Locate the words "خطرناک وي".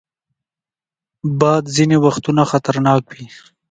2.51-3.25